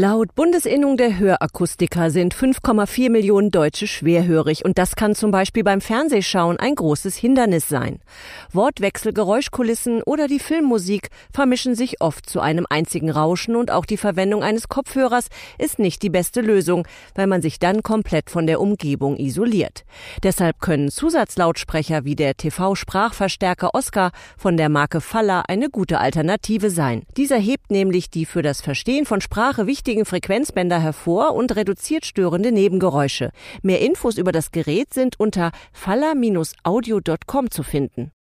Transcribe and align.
Laut 0.00 0.36
Bundesinnung 0.36 0.96
der 0.96 1.18
Hörakustiker 1.18 2.12
sind 2.12 2.32
5,4 2.32 3.10
Millionen 3.10 3.50
Deutsche 3.50 3.88
schwerhörig 3.88 4.64
und 4.64 4.78
das 4.78 4.94
kann 4.94 5.16
zum 5.16 5.32
Beispiel 5.32 5.64
beim 5.64 5.80
Fernsehschauen 5.80 6.56
ein 6.56 6.76
großes 6.76 7.16
Hindernis 7.16 7.68
sein. 7.68 7.98
Wortwechsel, 8.52 9.12
Geräuschkulissen 9.12 10.04
oder 10.04 10.28
die 10.28 10.38
Filmmusik 10.38 11.08
vermischen 11.32 11.74
sich 11.74 12.00
oft 12.00 12.30
zu 12.30 12.38
einem 12.38 12.64
einzigen 12.70 13.10
Rauschen 13.10 13.56
und 13.56 13.72
auch 13.72 13.84
die 13.84 13.96
Verwendung 13.96 14.44
eines 14.44 14.68
Kopfhörers 14.68 15.30
ist 15.58 15.80
nicht 15.80 16.00
die 16.04 16.10
beste 16.10 16.42
Lösung, 16.42 16.86
weil 17.16 17.26
man 17.26 17.42
sich 17.42 17.58
dann 17.58 17.82
komplett 17.82 18.30
von 18.30 18.46
der 18.46 18.60
Umgebung 18.60 19.16
isoliert. 19.16 19.84
Deshalb 20.22 20.60
können 20.60 20.92
Zusatzlautsprecher 20.92 22.04
wie 22.04 22.14
der 22.14 22.36
TV-Sprachverstärker 22.36 23.74
Oscar 23.74 24.12
von 24.36 24.56
der 24.56 24.68
Marke 24.68 25.00
Faller 25.00 25.48
eine 25.48 25.70
gute 25.70 25.98
Alternative 25.98 26.70
sein. 26.70 27.02
Dieser 27.16 27.38
hebt 27.38 27.72
nämlich 27.72 28.10
die 28.10 28.26
für 28.26 28.42
das 28.42 28.60
Verstehen 28.60 29.04
von 29.04 29.20
Sprache 29.20 29.66
wichtigen 29.66 29.87
wichtigen 29.88 30.04
Frequenzbänder 30.04 30.82
hervor 30.82 31.34
und 31.34 31.56
reduziert 31.56 32.04
störende 32.04 32.52
Nebengeräusche. 32.52 33.30
Mehr 33.62 33.80
Infos 33.80 34.18
über 34.18 34.32
das 34.32 34.50
Gerät 34.50 34.92
sind 34.92 35.18
unter 35.18 35.50
faller-audio.com 35.72 37.50
zu 37.50 37.62
finden. 37.62 38.12